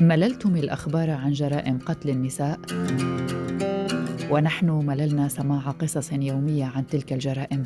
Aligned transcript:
مللتم 0.00 0.56
الأخبار 0.56 1.10
عن 1.10 1.32
جرائم 1.32 1.78
قتل 1.78 2.10
النساء؟ 2.10 2.60
ونحن 4.30 4.70
مللنا 4.70 5.28
سماع 5.28 5.70
قصص 5.70 6.12
يومية 6.12 6.64
عن 6.64 6.86
تلك 6.86 7.12
الجرائم. 7.12 7.62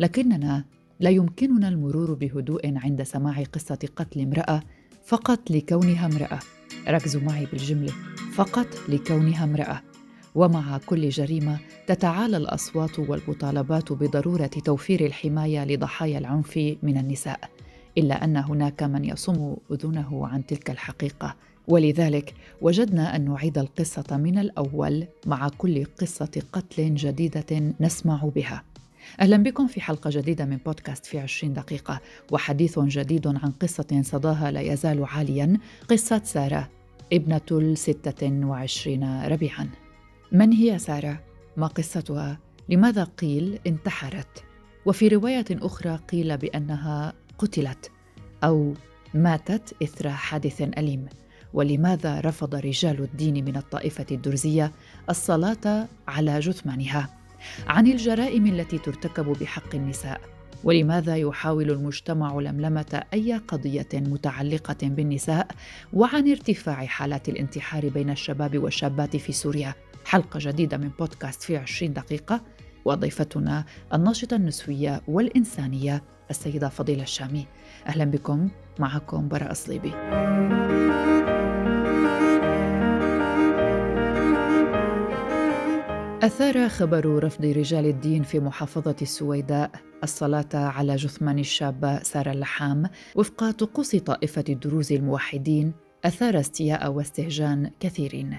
لكننا 0.00 0.64
لا 1.00 1.10
يمكننا 1.10 1.68
المرور 1.68 2.14
بهدوء 2.14 2.78
عند 2.78 3.02
سماع 3.02 3.42
قصة 3.42 3.88
قتل 3.96 4.20
امرأة 4.20 4.62
فقط 5.04 5.50
لكونها 5.50 6.06
امرأة. 6.06 6.38
ركزوا 6.88 7.22
معي 7.22 7.46
بالجملة. 7.46 7.92
فقط 8.34 8.66
لكونها 8.88 9.44
امرأة. 9.44 9.82
ومع 10.34 10.78
كل 10.86 11.08
جريمة 11.08 11.58
تتعالى 11.86 12.36
الأصوات 12.36 12.98
والمطالبات 12.98 13.92
بضرورة 13.92 14.46
توفير 14.46 15.06
الحماية 15.06 15.64
لضحايا 15.64 16.18
العنف 16.18 16.56
من 16.82 16.98
النساء. 16.98 17.40
إلا 17.98 18.24
أن 18.24 18.36
هناك 18.36 18.82
من 18.82 19.04
يصم 19.04 19.56
أذنه 19.72 20.26
عن 20.26 20.46
تلك 20.46 20.70
الحقيقة. 20.70 21.36
ولذلك 21.68 22.34
وجدنا 22.60 23.16
أن 23.16 23.24
نعيد 23.24 23.58
القصة 23.58 24.16
من 24.16 24.38
الأول 24.38 25.06
مع 25.26 25.48
كل 25.48 25.84
قصة 25.84 26.42
قتل 26.52 26.94
جديدة 26.94 27.74
نسمع 27.80 28.24
بها 28.34 28.64
أهلا 29.20 29.36
بكم 29.36 29.66
في 29.66 29.80
حلقة 29.80 30.10
جديدة 30.10 30.44
من 30.44 30.56
بودكاست 30.56 31.06
في 31.06 31.18
عشرين 31.18 31.52
دقيقة 31.52 32.00
وحديث 32.32 32.78
جديد 32.78 33.26
عن 33.26 33.50
قصة 33.50 34.02
صداها 34.02 34.50
لا 34.50 34.60
يزال 34.60 35.04
عاليا 35.04 35.58
قصة 35.88 36.20
سارة 36.24 36.70
ابنة 37.12 37.40
الستة 37.52 38.46
وعشرين 38.46 39.26
ربيعا 39.26 39.68
من 40.32 40.52
هي 40.52 40.78
سارة؟ 40.78 41.20
ما 41.56 41.66
قصتها؟ 41.66 42.38
لماذا 42.68 43.04
قيل 43.04 43.58
انتحرت؟ 43.66 44.44
وفي 44.86 45.08
رواية 45.08 45.44
أخرى 45.50 45.96
قيل 45.96 46.36
بأنها 46.36 47.12
قتلت 47.38 47.90
أو 48.44 48.74
ماتت 49.14 49.74
إثر 49.82 50.10
حادث 50.10 50.62
أليم 50.62 51.06
ولماذا 51.54 52.20
رفض 52.20 52.54
رجال 52.54 53.00
الدين 53.00 53.44
من 53.44 53.56
الطائفة 53.56 54.06
الدرزية 54.10 54.72
الصلاة 55.10 55.88
على 56.08 56.40
جثمانها؟ 56.40 57.08
عن 57.66 57.86
الجرائم 57.86 58.46
التي 58.46 58.78
ترتكب 58.78 59.24
بحق 59.24 59.74
النساء. 59.74 60.20
ولماذا 60.64 61.16
يحاول 61.16 61.70
المجتمع 61.70 62.34
لملمة 62.40 63.02
أي 63.14 63.36
قضية 63.48 63.88
متعلقة 63.94 64.76
بالنساء؟ 64.82 65.46
وعن 65.92 66.30
ارتفاع 66.30 66.86
حالات 66.86 67.28
الانتحار 67.28 67.88
بين 67.88 68.10
الشباب 68.10 68.58
والشابات 68.58 69.16
في 69.16 69.32
سوريا. 69.32 69.74
حلقة 70.04 70.38
جديدة 70.42 70.76
من 70.76 70.90
بودكاست 70.98 71.42
في 71.42 71.56
20 71.56 71.92
دقيقة. 71.92 72.42
وضيفتنا 72.84 73.64
الناشطة 73.94 74.34
النسوية 74.36 75.02
والإنسانية 75.08 76.02
السيدة 76.30 76.68
فضيلة 76.68 77.02
الشامي. 77.02 77.46
أهلا 77.86 78.04
بكم. 78.04 78.48
معكم 78.78 79.28
براء 79.28 79.52
صليبي 79.52 79.92
أثار 86.22 86.68
خبر 86.68 87.24
رفض 87.24 87.44
رجال 87.44 87.86
الدين 87.86 88.22
في 88.22 88.40
محافظة 88.40 88.96
السويداء 89.02 89.70
الصلاة 90.02 90.48
على 90.54 90.96
جثمان 90.96 91.38
الشابة 91.38 92.02
سارة 92.02 92.32
اللحام 92.32 92.82
وفق 93.14 93.50
طقوس 93.50 93.96
طائفة 93.96 94.44
الدروز 94.48 94.92
الموحدين 94.92 95.72
أثار 96.04 96.40
استياء 96.40 96.92
واستهجان 96.92 97.70
كثيرين. 97.80 98.36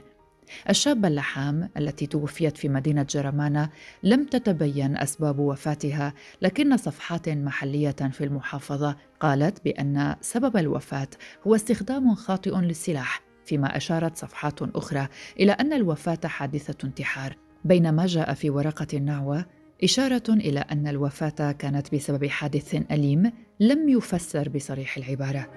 الشابة 0.69 1.07
اللحام 1.07 1.69
التي 1.77 2.07
توفيت 2.07 2.57
في 2.57 2.69
مدينة 2.69 3.03
جرمانة 3.03 3.69
لم 4.03 4.25
تتبين 4.25 4.97
أسباب 4.97 5.39
وفاتها 5.39 6.13
لكن 6.41 6.77
صفحات 6.77 7.29
محلية 7.29 7.91
في 7.91 8.23
المحافظة 8.23 8.95
قالت 9.19 9.63
بأن 9.65 10.15
سبب 10.21 10.57
الوفاة 10.57 11.09
هو 11.47 11.55
استخدام 11.55 12.15
خاطئ 12.15 12.55
للسلاح 12.55 13.21
فيما 13.45 13.77
أشارت 13.77 14.17
صفحات 14.17 14.61
أخرى 14.61 15.07
إلى 15.39 15.51
أن 15.51 15.73
الوفاة 15.73 16.19
حادثة 16.25 16.87
انتحار. 16.87 17.37
بينما 17.65 18.05
جاء 18.05 18.33
في 18.33 18.49
ورقة 18.49 18.87
النعوة 18.93 19.45
إشارة 19.83 20.23
إلى 20.29 20.59
أن 20.59 20.87
الوفاة 20.87 21.51
كانت 21.51 21.95
بسبب 21.95 22.25
حادث 22.25 22.75
أليم 22.91 23.31
لم 23.59 23.89
يفسر 23.89 24.49
بصريح 24.49 24.97
العبارة. 24.97 25.47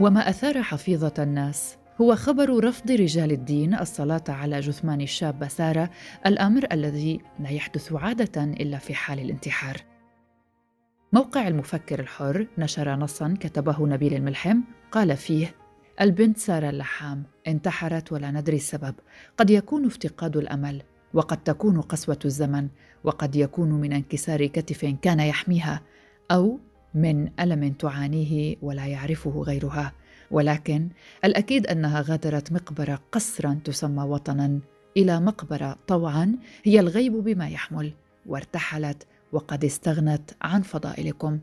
وما 0.00 0.28
أثار 0.28 0.62
حفيظة 0.62 1.14
الناس 1.18 1.76
هو 2.00 2.16
خبر 2.16 2.64
رفض 2.64 2.90
رجال 2.90 3.32
الدين 3.32 3.74
الصلاة 3.74 4.24
على 4.28 4.60
جثمان 4.60 5.00
الشابة 5.00 5.48
سارة 5.48 5.90
الأمر 6.26 6.66
الذي 6.72 7.20
لا 7.40 7.50
يحدث 7.50 7.92
عادة 7.92 8.44
إلا 8.44 8.78
في 8.78 8.94
حال 8.94 9.18
الانتحار. 9.18 9.76
موقع 11.12 11.48
المفكر 11.48 12.00
الحر 12.00 12.46
نشر 12.58 12.96
نصا 12.96 13.34
كتبه 13.40 13.86
نبيل 13.86 14.14
الملحم 14.14 14.60
قال 14.92 15.16
فيه 15.16 15.54
البنت 16.00 16.38
سارة 16.38 16.70
اللحام 16.70 17.22
انتحرت 17.46 18.12
ولا 18.12 18.30
ندري 18.30 18.56
السبب 18.56 18.94
قد 19.36 19.50
يكون 19.50 19.86
افتقاد 19.86 20.36
الأمل 20.36 20.82
وقد 21.14 21.44
تكون 21.44 21.80
قسوة 21.80 22.18
الزمن 22.24 22.68
وقد 23.04 23.36
يكون 23.36 23.70
من 23.70 23.92
انكسار 23.92 24.46
كتف 24.46 24.96
كان 25.02 25.20
يحميها 25.20 25.82
أو 26.30 26.58
من 26.94 27.30
ألم 27.40 27.72
تعانيه 27.72 28.56
ولا 28.62 28.86
يعرفه 28.86 29.30
غيرها. 29.30 29.92
ولكن 30.30 30.88
الأكيد 31.24 31.66
أنها 31.66 32.00
غادرت 32.00 32.52
مقبرة 32.52 33.00
قصرا 33.12 33.60
تسمى 33.64 34.02
وطنا 34.02 34.60
إلى 34.96 35.20
مقبرة 35.20 35.76
طوعا 35.86 36.36
هي 36.64 36.80
الغيب 36.80 37.12
بما 37.12 37.48
يحمل 37.48 37.92
وارتحلت 38.26 39.06
وقد 39.32 39.64
استغنت 39.64 40.30
عن 40.42 40.62
فضائلكم. 40.62 41.38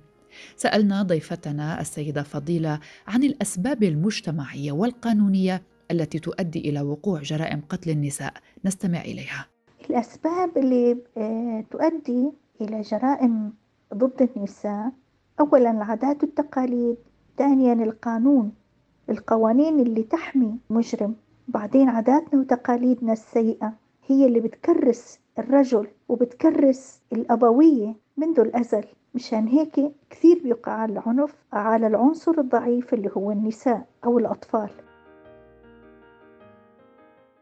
سألنا 0.56 1.04
ضيفتنا 1.04 1.82
السيدة 1.82 2.24
فضيلة 2.24 2.80
عن 3.08 3.24
الأسباب 3.24 3.84
المجتمعية 3.84 4.72
والقانونية 4.72 5.64
التي 5.92 6.20
تؤدي 6.20 6.70
إلى 6.70 6.82
وقوع 6.82 7.22
جرائم 7.22 7.62
قتل 7.70 7.90
النساء. 7.90 8.34
نستمع 8.66 9.02
إليها. 9.02 9.57
الأسباب 9.90 10.58
اللي 10.58 10.98
آه، 11.18 11.64
تؤدي 11.72 12.32
إلى 12.62 12.82
جرائم 12.82 13.54
ضد 13.94 14.30
النساء 14.36 14.92
اولا 15.40 15.72
العادات 15.72 16.24
والتقاليد 16.24 16.98
ثانيا 17.38 17.74
القانون 17.74 18.52
القوانين 19.10 19.80
اللي 19.80 20.04
تحمي 20.04 20.56
مجرم 20.70 21.16
بعدين 21.48 21.90
عاداتنا 21.90 22.40
وتقاليدنا 22.40 23.14
السيئة 23.14 23.74
هي 24.08 24.26
اللي 24.26 24.40
بتكرس 24.40 25.20
الرجل 25.40 25.88
وبتكرس 26.10 27.02
الأبوية 27.14 27.96
منذ 28.18 28.40
الأزل. 28.40 28.84
مشان 29.16 29.48
هيك 29.48 29.92
كثير 30.10 30.40
بيقع 30.44 30.86
العنف 30.86 31.36
على 31.54 31.88
العنصر 31.88 32.32
الضعيف 32.40 32.94
اللي 32.94 33.10
هو 33.18 33.32
النساء 33.32 33.86
أو 34.06 34.20
الأطفال. 34.20 34.70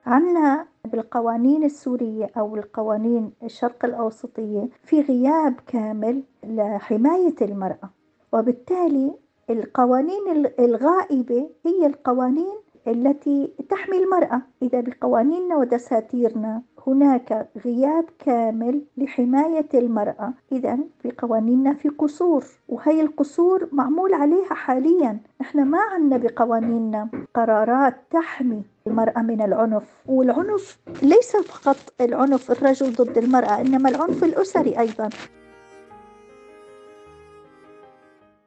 عنا 0.06 0.68
بالقوانين 0.86 1.64
السورية 1.64 2.32
أو 2.38 2.56
القوانين 2.56 3.32
الشرق 3.44 3.86
الأوسطية 3.86 4.70
في 4.84 5.02
غياب 5.02 5.56
كامل 5.68 6.24
لحماية 6.44 7.36
المرأة. 7.42 7.90
وبالتالي 8.34 9.14
القوانين 9.50 10.46
الغائبة 10.60 11.50
هي 11.66 11.86
القوانين 11.86 12.56
التي 12.88 13.52
تحمي 13.70 13.98
المرأة. 13.98 14.42
إذا 14.62 14.82
بقوانيننا 14.82 15.56
ودساتيرنا 15.56 16.62
هناك 16.88 17.50
غياب 17.66 18.06
كامل 18.20 18.82
لحماية 18.98 19.70
المرأة. 19.74 20.34
إذا 20.52 20.80
في 21.02 21.12
قوانيننا 21.12 21.74
في 21.74 21.90
قصور 21.90 22.46
وهي 22.70 23.02
القصور 23.02 23.70
معمول 23.72 24.14
عليها 24.14 24.54
حاليا. 24.54 25.20
إحنا 25.42 25.64
ما 25.64 25.80
عندنا 25.82 26.18
بقوانيننا 26.18 27.10
قرارات 27.34 27.96
تحمي 28.12 28.62
المرأة 28.88 29.22
من 29.22 29.42
العنف 29.42 29.84
والعنف 30.06 30.80
ليس 31.04 31.36
فقط 31.36 31.78
العنف 32.02 32.52
الرجل 32.52 32.94
ضد 32.94 33.18
المرأة 33.18 33.62
إنما 33.62 33.90
العنف 33.90 34.24
الأسري 34.24 34.80
أيضا. 34.80 35.10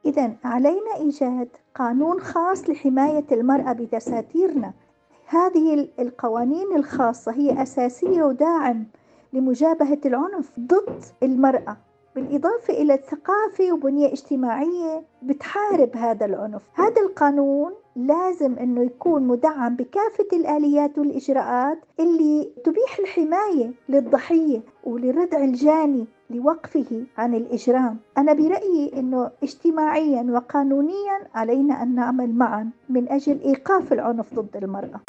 إذا 0.09 0.35
علينا 0.43 0.95
إيجاد 0.99 1.47
قانون 1.75 2.19
خاص 2.19 2.69
لحماية 2.69 3.25
المرأة 3.31 3.73
بدساتيرنا. 3.73 4.73
هذه 5.25 5.89
القوانين 5.99 6.75
الخاصة 6.75 7.31
هي 7.31 7.61
أساسية 7.63 8.23
وداعم 8.23 8.85
لمجابهة 9.33 9.99
العنف 10.05 10.51
ضد 10.59 11.03
المرأة 11.23 11.77
بالإضافة 12.15 12.73
إلى 12.73 12.93
الثقافة 12.93 13.71
وبنية 13.71 14.11
اجتماعية 14.13 15.03
بتحارب 15.23 15.89
هذا 15.95 16.25
العنف. 16.25 16.61
هذا 16.73 17.01
القانون 17.01 17.73
لازم 17.95 18.53
أنه 18.59 18.83
يكون 18.83 19.27
مدعم 19.27 19.75
بكافة 19.75 20.27
الآليات 20.33 20.97
والإجراءات 20.97 21.77
اللي 21.99 22.49
تبيح 22.63 22.99
الحماية 22.99 23.71
للضحية 23.89 24.61
ولردع 24.83 25.43
الجاني. 25.43 26.07
لوقفه 26.29 27.03
عن 27.17 27.33
الإجرام. 27.33 27.97
أنا 28.17 28.33
برأيي 28.33 28.91
أنه 28.99 29.31
اجتماعيا 29.43 30.23
وقانونيا 30.23 31.27
علينا 31.33 31.83
أن 31.83 31.95
نعمل 31.95 32.33
معا 32.33 32.69
من 32.89 33.09
أجل 33.09 33.39
إيقاف 33.41 33.93
العنف 33.93 34.33
ضد 34.33 34.57
المرأة. 34.63 35.01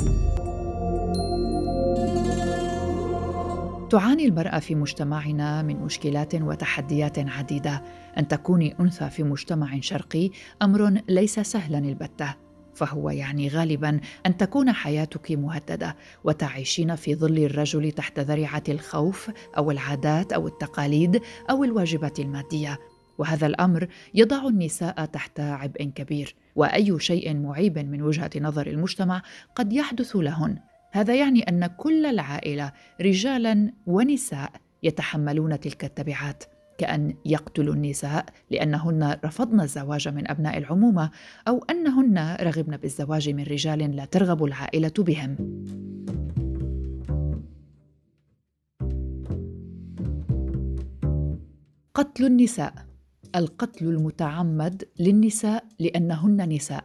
تعاني 3.90 4.26
المرأة 4.26 4.58
في 4.58 4.74
مجتمعنا 4.74 5.62
من 5.62 5.84
مشكلات 5.84 6.34
وتحديات 6.34 7.18
عديدة، 7.18 7.82
أن 8.18 8.28
تكوني 8.28 8.74
أنثى 8.80 9.10
في 9.10 9.22
مجتمع 9.22 9.80
شرقي 9.80 10.30
أمر 10.62 11.02
ليس 11.08 11.40
سهلا 11.40 11.78
البتة، 11.78 12.34
فهو 12.80 13.10
يعني 13.10 13.48
غالبا 13.48 14.00
أن 14.26 14.36
تكون 14.36 14.72
حياتك 14.72 15.32
مهددة 15.32 15.96
وتعيشين 16.24 16.96
في 16.96 17.14
ظل 17.14 17.38
الرجل 17.38 17.92
تحت 17.92 18.20
ذريعة 18.20 18.62
الخوف 18.68 19.30
أو 19.56 19.70
العادات 19.70 20.32
أو 20.32 20.46
التقاليد 20.46 21.22
أو 21.50 21.64
الواجبات 21.64 22.20
المادية. 22.20 22.78
وهذا 23.18 23.46
الأمر 23.46 23.88
يضع 24.14 24.48
النساء 24.48 25.04
تحت 25.04 25.40
عبء 25.40 25.84
كبير 25.84 26.34
وأي 26.56 27.00
شيء 27.00 27.36
معيب 27.36 27.78
من 27.78 28.02
وجهة 28.02 28.30
نظر 28.36 28.66
المجتمع 28.66 29.22
قد 29.54 29.72
يحدث 29.72 30.16
لهن. 30.16 30.58
هذا 30.92 31.14
يعني 31.14 31.42
أن 31.42 31.66
كل 31.66 32.06
العائلة 32.06 32.72
رجالا 33.00 33.72
ونساء 33.86 34.52
يتحملون 34.82 35.60
تلك 35.60 35.84
التبعات. 35.84 36.44
كأن 36.80 37.14
يقتلوا 37.24 37.74
النساء 37.74 38.24
لأنهن 38.50 39.16
رفضن 39.24 39.60
الزواج 39.60 40.08
من 40.08 40.30
أبناء 40.30 40.58
العمومة 40.58 41.10
أو 41.48 41.64
أنهن 41.70 42.36
رغبن 42.40 42.76
بالزواج 42.76 43.28
من 43.28 43.42
رجال 43.42 43.96
لا 43.96 44.04
ترغب 44.04 44.44
العائلة 44.44 44.92
بهم. 44.98 45.36
قتل 51.94 52.24
النساء 52.24 52.74
القتل 53.36 53.88
المتعمد 53.88 54.84
للنساء 54.98 55.64
لأنهن 55.78 56.48
نساء 56.48 56.84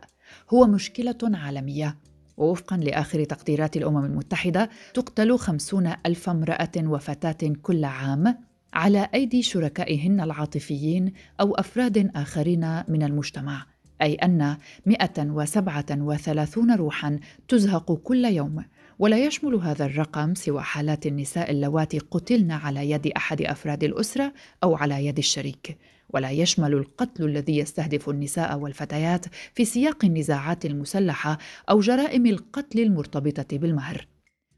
هو 0.53 0.67
مشكلة 0.67 1.17
عالمية 1.23 1.97
ووفقا 2.37 2.77
لآخر 2.77 3.23
تقديرات 3.23 3.77
الأمم 3.77 4.05
المتحدة 4.05 4.69
تقتل 4.93 5.37
خمسون 5.37 5.93
ألف 6.05 6.29
امرأة 6.29 6.71
وفتاة 6.77 7.53
كل 7.61 7.85
عام 7.85 8.44
على 8.75 9.09
أيدي 9.13 9.41
شركائهن 9.41 10.21
العاطفيين 10.21 11.13
أو 11.41 11.55
أفراد 11.55 12.11
آخرين 12.15 12.83
من 12.87 13.03
المجتمع 13.03 13.65
أي 14.01 14.13
أن 14.13 14.57
137 14.85 16.75
روحا 16.75 17.19
تزهق 17.47 17.91
كل 17.91 18.25
يوم 18.25 18.63
ولا 18.99 19.25
يشمل 19.25 19.55
هذا 19.55 19.85
الرقم 19.85 20.35
سوى 20.35 20.61
حالات 20.61 21.05
النساء 21.05 21.51
اللواتي 21.51 21.99
قتلن 21.99 22.51
على 22.51 22.91
يد 22.91 23.07
أحد 23.07 23.41
أفراد 23.41 23.83
الأسرة 23.83 24.33
أو 24.63 24.75
على 24.75 25.05
يد 25.05 25.17
الشريك 25.17 25.77
ولا 26.09 26.31
يشمل 26.31 26.73
القتل 26.73 27.25
الذي 27.25 27.57
يستهدف 27.57 28.09
النساء 28.09 28.57
والفتيات 28.57 29.25
في 29.53 29.65
سياق 29.65 30.05
النزاعات 30.05 30.65
المسلحة 30.65 31.37
أو 31.69 31.79
جرائم 31.79 32.25
القتل 32.25 32.79
المرتبطة 32.79 33.57
بالمهر. 33.57 34.07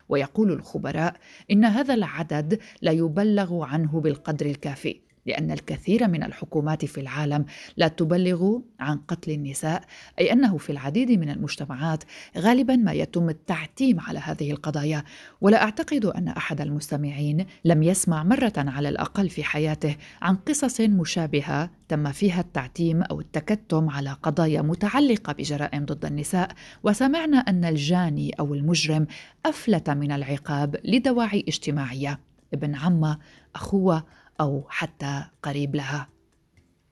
ويقول 0.10 0.52
الخبراء 0.52 1.16
إن 1.52 1.66
هذا 1.66 1.94
العدد 1.94 2.60
لا 2.82 2.92
يبلغ 2.92 3.64
عنه 3.64 4.02
بالقدر 4.02 4.46
الكافي. 4.46 5.07
لأن 5.28 5.52
الكثير 5.52 6.08
من 6.08 6.24
الحكومات 6.24 6.86
في 6.86 7.02
العالم 7.02 7.46
لا 7.78 7.88
تبلغ 7.88 8.60
عن 8.80 8.98
قتل 8.98 9.32
النساء 9.32 9.84
أي 10.20 10.34
أنه 10.34 10.58
في 10.58 10.72
العديد 10.72 11.12
من 11.12 11.30
المجتمعات 11.30 12.04
غالبا 12.38 12.76
ما 12.76 12.94
يتم 12.94 13.30
التعتيم 13.30 14.00
على 14.00 14.20
هذه 14.20 14.52
القضايا. 14.52 15.04
ولا 15.42 15.64
أعتقد 15.64 16.06
أن 16.06 16.28
أحد 16.28 16.62
المستمعين 16.62 17.46
لم 17.66 17.84
يسمع 17.84 18.24
مرة 18.24 18.54
على 18.58 18.90
الأقل 18.90 19.30
في 19.30 19.44
حياته 19.44 19.96
عن 20.22 20.36
قصص 20.36 20.82
مشابهة 20.82 21.70
تم 21.88 22.12
فيها 22.12 22.42
التعتيم 22.42 23.02
أو 23.02 23.22
التكتم 23.22 23.90
على 23.90 24.18
قضايا 24.24 24.62
متعلقة 24.62 25.34
بجرائم 25.34 25.86
ضد 25.86 26.06
النساء. 26.06 26.52
وسمعنا 26.84 27.38
أن 27.38 27.66
الجاني 27.66 28.32
أو 28.40 28.54
المجرم 28.54 29.08
أفلت 29.46 29.90
من 29.90 30.12
العقاب 30.12 30.76
لدواعي 30.84 31.46
اجتماعية. 31.48 32.20
ابن 32.54 32.76
عمه 32.76 33.18
أخوه 33.56 34.04
أو 34.42 34.64
حتى 34.70 35.24
قريب 35.44 35.76
لها. 35.76 36.08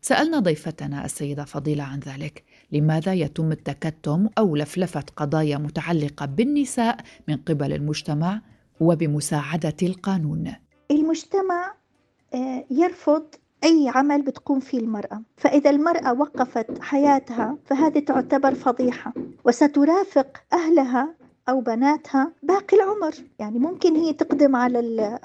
سألنا 0.01 0.39
ضيفتنا 0.39 1.05
السيدة 1.05 1.45
فضيلة 1.45 1.83
عن 1.83 1.99
ذلك. 1.99 2.43
لماذا 2.71 3.13
يتم 3.13 3.51
التكتم 3.51 4.29
أو 4.37 4.55
لفلفة 4.55 5.03
قضايا 5.15 5.57
متعلقة 5.57 6.25
بالنساء 6.25 6.97
من 7.27 7.37
قبل 7.37 7.73
المجتمع 7.73 8.41
وبمساعدة 8.79 9.75
القانون؟ 9.83 10.53
المجتمع 10.91 11.73
آه، 12.33 12.65
يرفض 12.71 13.25
أي 13.63 13.91
عمل 13.95 14.21
بتقوم 14.21 14.59
فيه 14.59 14.79
المرأة. 14.79 15.21
فإذا 15.37 15.69
المرأة 15.69 16.13
وقفت 16.13 16.81
حياتها 16.81 17.57
فهذه 17.65 17.99
تعتبر 17.99 18.53
فضيحة. 18.53 19.13
وسترافق 19.45 20.43
أهلها 20.53 21.15
أو 21.49 21.61
بناتها 21.61 22.31
باقي 22.43 22.77
العمر. 22.77 23.13
يعني 23.39 23.59
ممكن 23.59 23.95
هي 23.95 24.13
تقدم 24.13 24.55
على 24.55 25.19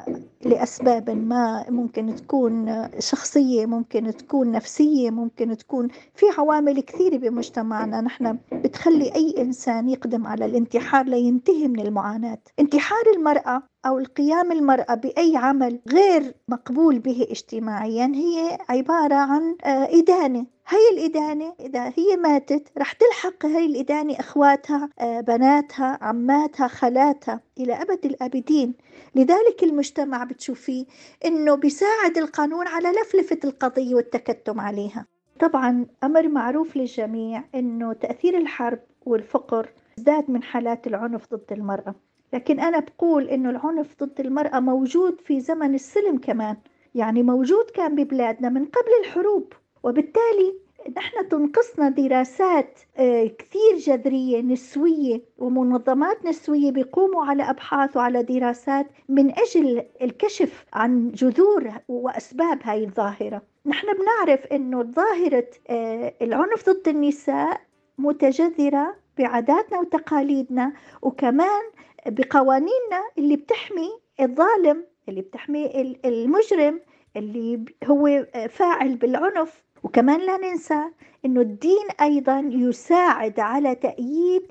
لأسباب 0.44 1.10
ما 1.10 1.64
ممكن 1.70 2.16
تكون 2.16 2.86
شخصية 2.98 3.66
ممكن 3.66 4.16
تكون 4.16 4.52
نفسية 4.52 5.10
ممكن 5.10 5.56
تكون 5.56 5.88
في 6.14 6.26
عوامل 6.38 6.80
كثيرة 6.80 7.16
بمجتمعنا. 7.16 8.00
نحن 8.00 8.38
بتخلي 8.52 9.14
أي 9.14 9.34
إنسان 9.38 9.88
يقدم 9.88 10.26
على 10.26 10.44
الانتحار 10.44 11.06
لينتهي 11.06 11.68
من 11.68 11.80
المعاناة. 11.80 12.38
انتحار 12.60 13.04
المرأة 13.16 13.62
أو 13.86 13.98
القيام 13.98 14.52
المرأة 14.52 14.94
بأي 14.94 15.36
عمل 15.36 15.80
غير 15.88 16.34
مقبول 16.48 16.98
به 16.98 17.26
اجتماعيا 17.30 18.06
هي 18.06 18.58
عبارة 18.68 19.14
عن 19.14 19.56
آه، 19.64 19.88
إدانة. 19.98 20.46
هاي 20.70 20.88
الإدانة 20.92 21.54
إذا 21.60 21.92
هي 21.96 22.16
ماتت 22.16 22.68
رح 22.78 22.92
تلحق 22.92 23.46
هاي 23.46 23.66
الإدانة 23.66 24.14
إخواتها 24.20 24.88
آه، 24.98 25.20
بناتها 25.20 25.98
عماتها 26.00 26.68
خالاتها 26.68 27.40
إلى 27.58 27.72
أبد 27.72 28.04
الآبدين. 28.04 28.74
لذلك 29.14 29.62
المجتمع 29.62 30.24
بتشوفيه 30.24 30.84
إنه 31.24 31.54
بيساعد 31.54 32.18
القانون 32.18 32.66
على 32.66 32.88
لفلفة 32.88 33.38
القضية 33.44 33.94
والتكتم 33.94 34.60
عليها. 34.60 35.06
طبعا 35.40 35.86
أمر 36.04 36.28
معروف 36.28 36.76
للجميع 36.76 37.44
إنه 37.54 37.92
تأثير 37.92 38.38
الحرب 38.38 38.80
والفقر 39.06 39.68
زاد 39.96 40.30
من 40.30 40.42
حالات 40.42 40.86
العنف 40.86 41.34
ضد 41.34 41.52
المرأة. 41.52 41.94
لكن 42.32 42.60
أنا 42.60 42.78
بقول 42.80 43.28
إنه 43.28 43.50
العنف 43.50 43.96
ضد 44.02 44.20
المرأة 44.20 44.60
موجود 44.60 45.20
في 45.20 45.40
زمن 45.40 45.74
السلم 45.74 46.18
كمان. 46.18 46.56
يعني 46.94 47.22
موجود 47.22 47.64
كان 47.74 47.94
ببلادنا 47.94 48.48
من 48.48 48.64
قبل 48.64 48.90
الحروب. 49.04 49.52
وبالتالي 49.82 50.54
نحن 50.96 51.28
تنقصنا 51.28 51.88
دراسات 51.88 52.78
آه، 52.96 53.26
كثير 53.26 53.76
جذرية 53.76 54.42
نسوية 54.42 55.22
ومنظمات 55.38 56.24
نسوية 56.26 56.70
بيقوموا 56.70 57.24
على 57.24 57.42
أبحاث 57.50 57.96
وعلى 57.96 58.22
دراسات 58.22 58.86
من 59.08 59.38
أجل 59.38 59.84
الكشف 60.02 60.64
عن 60.72 61.10
جذور 61.12 61.72
وأسباب 61.88 62.58
هاي 62.62 62.84
الظاهرة. 62.84 63.42
نحن 63.66 63.86
بنعرف 63.92 64.46
أنه 64.46 64.82
ظاهرة 64.82 65.46
آه، 65.68 66.14
العنف 66.22 66.70
ضد 66.70 66.88
النساء 66.88 67.60
متجذرة 67.98 68.96
بعاداتنا 69.18 69.80
وتقاليدنا 69.80 70.72
وكمان 71.02 71.62
بقوانيننا 72.06 73.02
اللي 73.18 73.36
بتحمي 73.36 73.90
الظالم 74.20 74.84
اللي 75.08 75.20
بتحمي 75.20 75.96
المجرم 76.04 76.80
اللي 77.16 77.64
هو 77.84 78.26
فاعل 78.50 78.96
بالعنف 78.96 79.62
وكمان 79.82 80.20
لا 80.20 80.36
ننسى 80.36 80.80
إنه 81.24 81.40
الدين 81.40 81.86
أيضا 82.00 82.38
يساعد 82.52 83.40
على 83.40 83.74
تأييد 83.74 84.42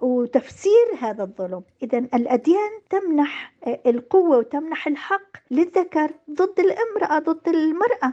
وتفسير 0.00 0.86
هذا 1.00 1.22
الظلم. 1.22 1.62
اذا 1.82 1.98
الأديان 1.98 2.70
تمنح 2.90 3.52
القوة 3.86 4.38
وتمنح 4.38 4.86
الحق 4.86 5.36
للذكر 5.50 6.10
ضد 6.30 6.60
الامرأة 6.60 7.18
ضد 7.18 7.48
المرأة. 7.48 8.12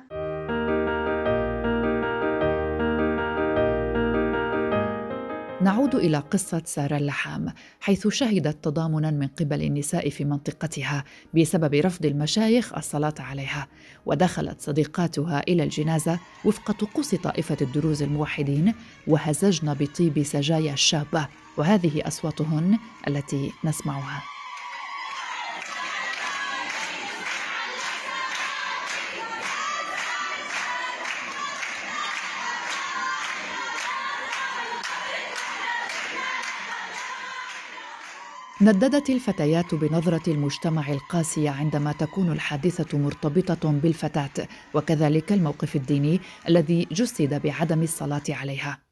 نعود 5.66 5.96
إلى 5.96 6.18
قصة 6.18 6.62
سارة 6.66 6.98
اللحام 6.98 7.54
حيث 7.80 8.08
شهدت 8.08 8.64
تضامنا 8.64 9.12
من 9.12 9.28
قبل 9.28 9.62
النساء 9.62 10.10
في 10.10 10.26
منطقتها 10.26 11.04
بسبب 11.34 11.74
رفض 11.74 12.06
المشايخ 12.06 12.74
الصلاة 12.74 13.14
عليها 13.20 13.68
ودخلت 14.06 14.62
صديقاتها 14.62 15.44
إلى 15.48 15.64
الجنازة 15.64 16.20
وفق 16.46 16.72
طقوس 16.72 17.16
طائفة 17.16 17.58
الدروز 17.62 18.04
الموحدين 18.04 18.74
وهزجن 19.08 19.74
بطيب 19.74 20.24
سجايا 20.24 20.74
الشابة 20.74 21.28
وهذه 21.58 22.08
أصواتهن 22.08 22.78
التي 23.08 23.52
نسمعها. 23.64 24.35
نددت 38.66 39.10
الفتيات 39.10 39.76
بنظرة 39.76 40.30
المجتمع 40.30 40.92
القاسية 40.92 41.50
عندما 41.50 41.92
تكون 41.92 42.32
الحادثة 42.32 42.98
مرتبطة 42.98 43.72
بالفتاة 43.72 44.48
وكذلك 44.74 45.32
الموقف 45.32 45.76
الديني 45.76 46.20
الذي 46.50 46.88
جسد 46.92 47.42
بعدم 47.42 47.84
الصلاة 47.84 48.24
عليها. 48.30 48.85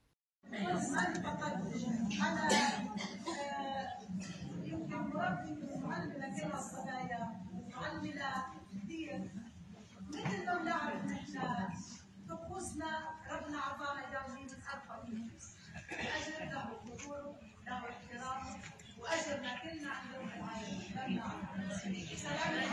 Salamat. 22.23 22.72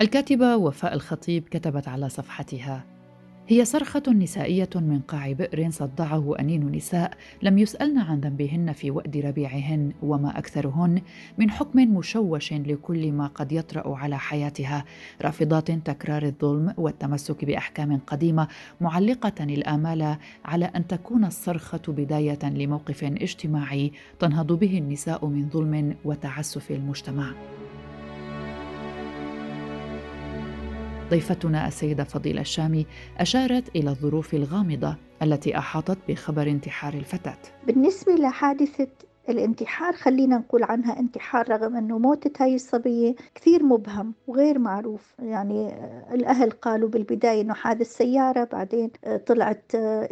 الكاتبة 0.00 0.56
وفاء 0.56 0.94
الخطيب 0.94 1.48
كتبت 1.48 1.88
على 1.88 2.08
صفحتها 2.08 2.84
هي 3.48 3.64
صرخة 3.64 4.02
نسائية 4.08 4.68
من 4.74 5.00
قاع 5.00 5.32
بئر 5.32 5.70
صدعه 5.70 6.34
أنين 6.40 6.72
نساء 6.72 7.12
لم 7.42 7.58
يسألن 7.58 7.98
عن 7.98 8.20
ذنبهن 8.20 8.72
في 8.72 8.90
وأد 8.90 9.16
ربيعهن 9.16 9.92
وما 10.02 10.38
أكثرهن 10.38 11.02
من 11.38 11.50
حكم 11.50 11.80
مشوش 11.80 12.52
لكل 12.52 13.12
ما 13.12 13.26
قد 13.26 13.52
يطرأ 13.52 13.96
على 13.96 14.18
حياتها 14.18 14.84
رافضات 15.22 15.70
تكرار 15.70 16.22
الظلم 16.22 16.74
والتمسك 16.76 17.44
بأحكام 17.44 18.00
قديمة 18.06 18.48
معلقة 18.80 19.44
الآمال 19.44 20.16
على 20.44 20.64
أن 20.64 20.86
تكون 20.86 21.24
الصرخة 21.24 21.82
بداية 21.88 22.44
لموقف 22.44 23.04
اجتماعي 23.04 23.92
تنهض 24.18 24.52
به 24.52 24.78
النساء 24.78 25.26
من 25.26 25.48
ظلم 25.48 25.96
وتعسف 26.04 26.70
المجتمع. 26.70 27.32
ضيفتنا 31.10 31.68
السيدة 31.68 32.04
فضيلة 32.04 32.40
الشامي 32.40 32.86
أشارت 33.18 33.76
إلى 33.76 33.90
الظروف 33.90 34.34
الغامضة 34.34 34.96
التي 35.22 35.58
أحاطت 35.58 35.98
بخبر 36.08 36.42
انتحار 36.42 36.94
الفتاة. 36.94 37.38
بالنسبة 37.66 38.12
لحادثة 38.12 38.88
الانتحار 39.28 39.92
خلينا 39.92 40.38
نقول 40.38 40.62
عنها 40.62 41.00
انتحار 41.00 41.50
رغم 41.50 41.76
أنه 41.76 41.98
موتة 41.98 42.44
هاي 42.44 42.54
الصبية 42.54 43.14
كثير 43.34 43.62
مبهم 43.64 44.14
وغير 44.26 44.58
معروف. 44.58 45.14
يعني 45.18 45.74
الأهل 46.12 46.50
قالوا 46.50 46.88
بالبداية 46.88 47.40
أنه 47.40 47.54
حادث 47.54 47.96
سيارة 47.96 48.44
بعدين 48.52 48.90
طلعت 49.26 49.62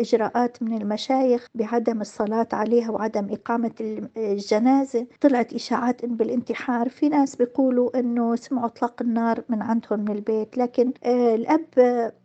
إجراءات 0.01 0.63
من 0.63 0.83
المشايخ 0.83 1.47
بعدم 1.55 2.01
الصلاة 2.01 2.49
عليها 2.53 2.91
وعدم 2.91 3.29
إقامة 3.31 3.71
الجنازة. 4.17 5.07
طلعت 5.21 5.55
إشاعات 5.55 6.05
إن 6.05 6.17
بالانتحار. 6.17 6.89
في 6.89 7.09
ناس 7.09 7.37
بيقولوا 7.37 7.99
أنه 7.99 8.37
سمعوا 8.37 8.67
إطلاق 8.67 9.03
النار 9.03 9.43
من 9.49 9.63
عندهم 9.63 10.01
من 10.01 10.11
البيت. 10.11 10.59
لكن 10.59 10.93
الأب 11.07 11.65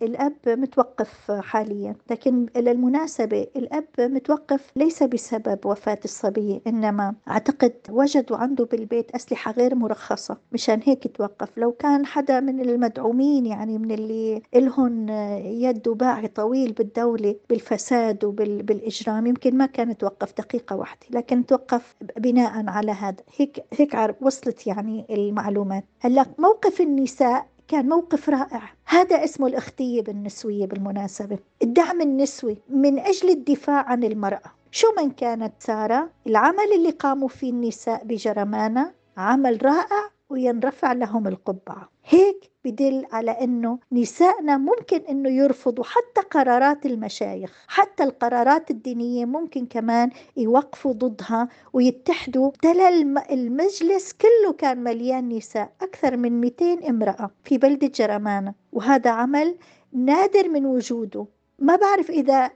الأب 0.02 0.34
متوقف 0.48 1.32
حاليا. 1.32 1.96
لكن 2.10 2.46
للمناسبة 2.56 3.48
الأب 3.56 3.86
متوقف 4.00 4.72
ليس 4.76 5.04
بسبب 5.04 5.66
وفاة 5.66 6.00
الصبية. 6.06 6.62
إنما 6.82 7.16
أعتقد 7.28 7.74
وجدوا 7.90 8.38
عنده 8.38 8.66
بالبيت 8.66 9.12
أسلحة 9.12 9.52
غير 9.52 9.76
مرخصة. 9.76 10.38
مشان 10.52 10.80
هيك 10.84 11.18
توقف. 11.18 11.58
لو 11.58 11.72
كان 11.72 12.06
حدا 12.06 12.40
من 12.40 12.62
المدعومين 12.62 13.46
يعني 13.46 13.78
من 13.78 13.92
اللي 13.92 14.42
إلهن 14.56 15.10
يد 15.44 15.90
باعي 15.90 16.28
طويل 16.28 16.72
بالدولة 16.72 17.36
بالفساد 17.50 18.26
وبالإجرام 18.26 19.28
يمكن 19.28 19.58
ما 19.58 19.66
كان 19.66 19.98
توقف 19.98 20.34
دقيقة 20.38 20.76
واحدة 20.76 21.02
لكن 21.10 21.46
توقف 21.46 21.96
بناء 22.18 22.70
على 22.70 22.92
هذا. 22.92 23.24
هيك 23.38 23.64
هيك 23.78 24.16
وصلت 24.22 24.68
يعني 24.68 25.06
المعلومات. 25.10 25.84
هلأ 26.00 26.26
موقف 26.38 26.82
النساء 26.82 27.46
كان 27.68 27.90
موقف 27.90 28.30
رائع. 28.30 28.62
هذا 28.86 29.24
اسمه 29.24 29.48
الاختية 29.48 30.02
بالنسوية 30.02 30.66
بالمناسبة. 30.66 31.38
الدعم 31.64 32.02
النسوي 32.02 32.58
من 32.70 33.00
أجل 33.00 33.30
الدفاع 33.30 33.90
عن 33.90 34.04
المرأة. 34.04 34.61
شو 34.74 34.88
من 34.98 35.12
كانت 35.12 35.54
سارة؟ 35.60 36.10
العمل 36.28 36.74
اللي 36.76 36.90
قاموا 36.90 37.28
فيه 37.28 37.50
النساء 37.50 38.04
بجرمانة 38.04 38.92
عمل 39.18 39.66
رائع 39.66 40.10
وينرفع 40.30 40.94
لهم 40.94 41.28
القبعة. 41.28 41.90
هيك 42.06 42.52
بدل 42.66 43.06
على 43.12 43.32
أنه 43.32 43.80
نسائنا 43.92 44.58
ممكن 44.58 45.02
أنه 45.10 45.30
يرفضوا 45.30 45.84
حتى 45.84 46.22
قرارات 46.32 46.86
المشايخ 46.86 47.66
حتى 47.68 48.04
القرارات 48.04 48.72
الدينية 48.72 49.26
ممكن 49.26 49.66
كمان 49.66 50.10
يوقفوا 50.38 50.94
ضدها 50.94 51.48
ويتحدوا. 51.74 52.52
تلا 52.62 52.90
المجلس 53.32 54.14
كله 54.14 54.54
كان 54.58 54.84
مليان 54.84 55.30
نساء 55.30 55.72
أكثر 55.82 56.18
من 56.18 56.42
200 56.42 56.90
امرأة 56.90 57.32
في 57.44 57.58
بلدة 57.58 57.88
جرمانة. 57.88 58.54
وهذا 58.72 59.10
عمل 59.10 59.58
نادر 59.94 60.50
من 60.50 60.66
وجوده. 60.66 61.26
ما 61.60 61.76
بعرف 61.76 62.10
إذا 62.10 62.52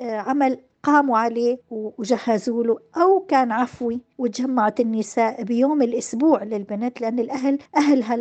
عمل 0.00 0.58
قاموا 0.82 1.18
عليه 1.18 1.58
وجهزوا 1.70 2.64
له. 2.64 2.78
أو 2.96 3.20
كان 3.20 3.52
عفوي 3.52 4.00
وتجمعت 4.18 4.80
النساء 4.80 5.42
بيوم 5.42 5.82
الأسبوع 5.82 6.42
للبنت 6.44 7.00
لأن 7.00 7.18
الأهل 7.18 7.58
أهلها 7.76 8.16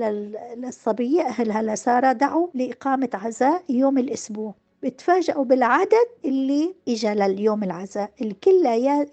للصبية 0.55 1.21
أهلها 1.21 1.61
لسارة 1.61 2.11
دعوا 2.11 2.47
لإقامة 2.53 3.09
عزاء 3.13 3.63
يوم 3.69 3.97
الأسبوع. 3.97 4.55
بتفاجئوا 4.83 5.45
بالعدد 5.45 6.07
اللي 6.25 6.75
اجى 6.87 7.09
لليوم 7.13 7.63
العزاء 7.63 8.11
الكل 8.21 8.61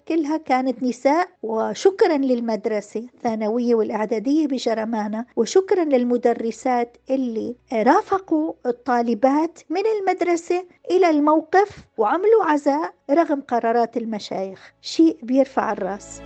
كلها 0.09 0.37
كانت 0.37 0.83
نساء 0.83 1.29
وشكرا 1.43 2.17
للمدرسة 2.17 3.01
الثانوية 3.15 3.75
والإعدادية 3.75 4.47
بجرمانة 4.47 5.25
وشكرا 5.37 5.85
للمدرسات 5.85 6.97
اللي 7.11 7.57
رافقوا 7.73 8.53
الطالبات 8.67 9.59
من 9.71 9.83
المدرسة 9.87 10.65
إلى 10.91 11.11
الموقف 11.11 11.79
وعملوا 11.99 12.45
عزاء 12.45 12.95
رغم 13.11 13.41
قرارات 13.41 13.97
المشايخ. 13.97 14.73
شيء 14.83 15.19
بيرفع 15.23 15.73
الرأس. 15.73 16.21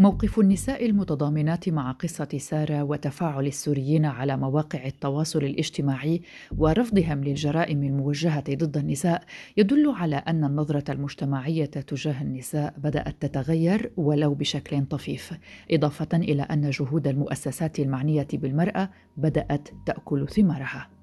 موقف 0.00 0.38
النساء 0.38 0.86
المتضامنات 0.86 1.68
مع 1.68 1.92
قصة 1.92 2.28
سارة 2.36 2.82
وتفاعل 2.82 3.46
السوريين 3.46 4.04
على 4.04 4.36
مواقع 4.36 4.86
التواصل 4.86 5.44
الاجتماعي 5.44 6.22
ورفضهم 6.58 7.24
للجرائم 7.24 7.82
الموجهة 7.82 8.44
ضد 8.54 8.76
النساء 8.76 9.24
يدل 9.56 9.90
على 9.90 10.16
أن 10.16 10.44
النظرة 10.44 10.92
المجتمعية 10.92 11.64
تجاه 11.64 12.22
النساء 12.22 12.74
بدأت 12.78 13.16
تتغير 13.20 13.92
ولو 13.96 14.34
بشكل 14.34 14.84
طفيف، 14.84 15.32
إضافة 15.70 16.16
إلى 16.16 16.42
أن 16.42 16.70
جهود 16.70 17.08
المؤسسات 17.08 17.78
المعنية 17.78 18.28
بالمرأة 18.32 18.90
بدأت 19.16 19.68
تأكل 19.86 20.28
ثمارها. 20.28 20.97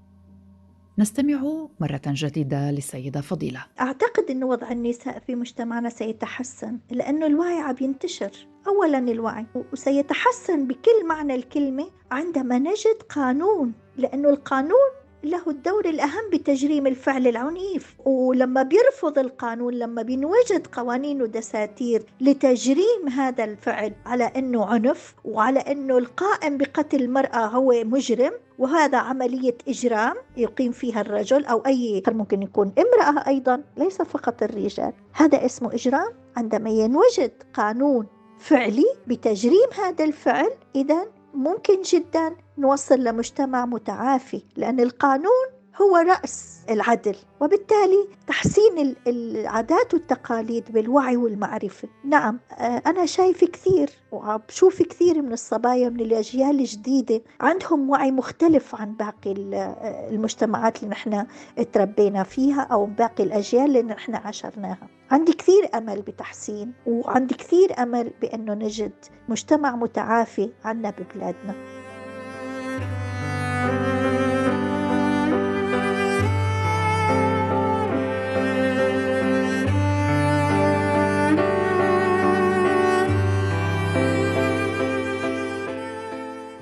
نستمع 0.97 1.67
مرة 1.79 2.01
جديدة 2.07 2.71
للسيدة 2.71 3.21
فضيلة. 3.21 3.65
أعتقد 3.81 4.23
أن 4.29 4.43
وضع 4.43 4.71
النساء 4.71 5.19
في 5.19 5.35
مجتمعنا 5.35 5.89
سيتحسن 5.89 6.79
لأنه 6.91 7.25
الوعي 7.25 7.59
عم 7.59 7.75
ينتشر. 7.81 8.47
أولا 8.67 8.97
الوعي 8.97 9.45
وسيتحسن 9.73 10.67
بكل 10.67 11.07
معنى 11.07 11.35
الكلمة 11.35 11.89
عندما 12.11 12.59
نجد 12.59 13.01
قانون 13.09 13.73
لأنه 13.97 14.29
القانون 14.29 14.91
له 15.25 15.41
الدور 15.47 15.85
الأهم 15.85 16.29
بتجريم 16.33 16.87
الفعل 16.87 17.27
العنيف 17.27 17.95
ولما 18.05 18.63
بيرفض 18.63 19.19
القانون 19.19 19.73
لما 19.73 20.01
بينوجد 20.01 20.67
قوانين 20.67 21.21
ودساتير 21.21 22.03
لتجريم 22.21 23.09
هذا 23.11 23.43
الفعل 23.43 23.93
على 24.05 24.23
أنه 24.23 24.65
عنف 24.65 25.15
وعلى 25.25 25.59
أنه 25.59 25.97
القائم 25.97 26.57
بقتل 26.57 27.01
المرأة 27.01 27.45
هو 27.45 27.83
مجرم 27.83 28.31
وهذا 28.59 28.97
عملية 28.97 29.57
إجرام 29.67 30.15
يقيم 30.37 30.71
فيها 30.71 31.01
الرجل 31.01 31.45
أو 31.45 31.59
أي 31.65 32.03
ممكن 32.07 32.41
يكون 32.43 32.71
امرأة 32.79 33.27
أيضا 33.27 33.63
ليس 33.77 34.01
فقط 34.01 34.43
الرجال. 34.43 34.93
هذا 35.13 35.45
اسمه 35.45 35.73
إجرام 35.73 36.11
عندما 36.37 36.69
ينوجد 36.69 37.31
قانون 37.53 38.07
فعلي 38.39 38.85
بتجريم 39.07 39.69
هذا 39.77 40.05
الفعل 40.05 40.51
إذا 40.75 41.07
ممكن 41.35 41.81
جدا 41.81 42.35
نوصل 42.57 43.03
لمجتمع 43.03 43.65
متعافي 43.65 44.41
لأن 44.55 44.79
القانون 44.79 45.55
هو 45.81 45.97
رأس 45.97 46.59
العدل 46.69 47.15
وبالتالي 47.39 48.07
تحسين 48.27 48.95
العادات 49.07 49.93
والتقاليد 49.93 50.71
بالوعي 50.71 51.17
والمعرفة. 51.17 51.87
نعم 52.05 52.39
آه، 52.51 52.81
أنا 52.85 53.05
شايف 53.05 53.43
كثير 53.43 53.89
وبشوف 54.11 54.81
كثير 54.81 55.21
من 55.21 55.33
الصبايا 55.33 55.89
من 55.89 55.99
الأجيال 55.99 56.59
الجديدة 56.59 57.21
عندهم 57.41 57.89
وعي 57.89 58.11
مختلف 58.11 58.75
عن 58.75 58.93
باقي 58.93 59.31
آه، 59.53 60.09
المجتمعات 60.09 60.77
اللي 60.77 60.89
نحن 60.89 61.25
تربينا 61.73 62.23
فيها 62.23 62.61
أو 62.61 62.85
باقي 62.85 63.23
الأجيال 63.23 63.65
اللي 63.65 63.83
نحن 63.83 64.15
عاشرناها. 64.15 64.87
عندي 65.11 65.33
كثير 65.33 65.69
أمل 65.75 66.01
بتحسين 66.01 66.73
وعندي 66.85 67.33
كثير 67.33 67.79
أمل 67.79 68.13
بأنه 68.21 68.53
نجد 68.53 69.05
مجتمع 69.29 69.75
متعافي 69.75 70.53
عنا 70.63 70.89
ببلادنا. 70.89 71.55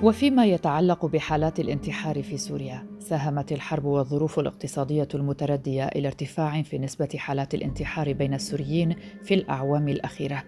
وفيما 0.04 0.46
يتعلق 0.46 1.06
بحالات 1.06 1.60
الانتحار 1.60 2.22
في 2.22 2.36
سوريا 2.36 2.86
ساهمت 2.98 3.52
الحرب 3.52 3.84
والظروف 3.84 4.38
الاقتصادية 4.38 5.08
المتردية 5.14 5.86
إلى 5.86 6.08
ارتفاع 6.08 6.62
في 6.62 6.78
نسبة 6.78 7.08
حالات 7.16 7.54
الانتحار 7.54 8.12
بين 8.12 8.34
السوريين 8.34 8.96
في 9.22 9.34
الأعوام 9.34 9.88
الأخيرة. 9.88 10.44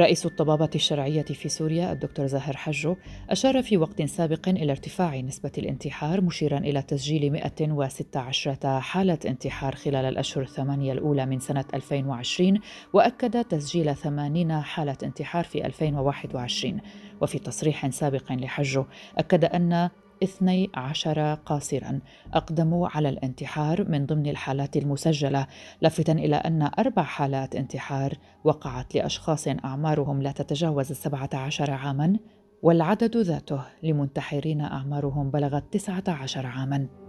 رئيس 0.00 0.26
الطبابة 0.26 0.70
الشرعية 0.74 1.22
في 1.22 1.48
سوريا 1.48 1.92
الدكتور 1.92 2.26
زاهر 2.26 2.56
حجو 2.56 2.96
أشار 3.30 3.62
في 3.62 3.76
وقت 3.76 4.02
سابق 4.02 4.48
إلى 4.48 4.72
ارتفاع 4.72 5.20
نسبة 5.20 5.52
الانتحار 5.58 6.20
مشيرا 6.20 6.58
إلى 6.58 6.82
تسجيل 6.82 7.32
116 7.32 8.80
حالة 8.80 9.18
انتحار 9.26 9.74
خلال 9.74 10.04
الأشهر 10.04 10.44
الثمانية 10.44 10.92
الأولى 10.92 11.26
من 11.26 11.38
سنة 11.38 11.64
2020 11.74 12.58
وأكد 12.92 13.44
تسجيل 13.44 13.96
80 13.96 14.60
حالة 14.60 14.96
انتحار 15.02 15.44
في 15.44 15.66
2021 15.66 16.80
وفي 17.22 17.38
تصريح 17.38 17.90
سابق 17.90 18.32
لحجو 18.32 18.84
أكد 19.18 19.44
أن 19.44 19.90
اثني 20.22 20.70
عشر 20.74 21.34
قاصرا 21.34 22.00
أقدموا 22.34 22.88
على 22.88 23.08
الانتحار 23.08 23.88
من 23.88 24.06
ضمن 24.06 24.26
الحالات 24.26 24.76
المسجلة 24.76 25.46
لافتا 25.80 26.12
إلى 26.12 26.36
أن 26.36 26.70
أربع 26.78 27.02
حالات 27.02 27.56
انتحار 27.56 28.14
وقعت 28.44 28.94
لأشخاص 28.94 29.48
أعمارهم 29.48 30.22
لا 30.22 30.32
تتجاوز 30.32 30.90
السبعة 30.90 31.30
عشر 31.34 31.70
عاما 31.70 32.16
والعدد 32.62 33.16
ذاته 33.16 33.60
لمنتحرين 33.82 34.60
أعمارهم 34.60 35.30
بلغت 35.30 35.72
تسعة 35.72 36.04
عشر 36.08 36.46
عاما. 36.46 37.01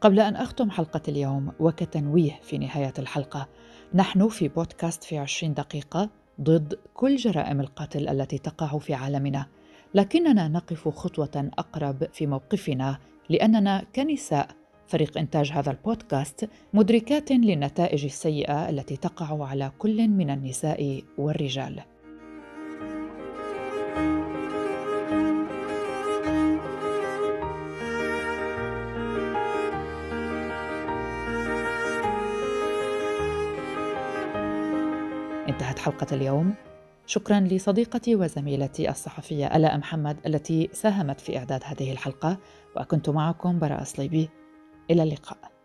قبل 0.00 0.20
أن 0.20 0.36
أختم 0.36 0.70
حلقة 0.70 1.00
اليوم 1.08 1.52
وكتنويه 1.60 2.40
في 2.42 2.58
نهاية 2.58 2.92
الحلقة 2.98 3.48
نحن 3.94 4.28
في 4.28 4.48
بودكاست 4.48 5.04
في 5.04 5.18
عشرين 5.18 5.54
دقيقة 5.54 6.10
ضد 6.40 6.78
كل 6.94 7.16
جرائم 7.16 7.60
القتل 7.60 8.08
التي 8.08 8.38
تقع 8.38 8.78
في 8.78 8.94
عالمنا. 8.94 9.46
لكننا 9.94 10.48
نقف 10.48 10.88
خطوة 10.88 11.50
أقرب 11.58 12.08
في 12.12 12.26
موقفنا 12.26 12.98
لأننا 13.28 13.84
كنساء. 13.96 14.48
فريق 14.86 15.18
إنتاج 15.18 15.52
هذا 15.52 15.70
البودكاست 15.70 16.48
مدركات 16.74 17.32
للنتائج 17.32 18.04
السيئة 18.04 18.68
التي 18.68 18.96
تقع 18.96 19.46
على 19.46 19.72
كل 19.78 20.08
من 20.08 20.30
النساء 20.30 21.02
والرجال. 21.18 21.82
انتهت 35.60 35.78
حلقة 35.78 36.06
اليوم. 36.12 36.54
شكرا 37.06 37.40
لصديقتي 37.40 38.16
وزميلتي 38.16 38.90
الصحفية 38.90 39.56
ألاء 39.56 39.78
محمد 39.78 40.16
التي 40.26 40.70
ساهمت 40.72 41.20
في 41.20 41.38
إعداد 41.38 41.60
هذه 41.64 41.92
الحلقة 41.92 42.38
وكنت 42.76 43.10
معكم 43.10 43.58
براء 43.58 43.84
صليبي. 43.84 44.28
إلى 44.90 45.02
اللقاء. 45.02 45.59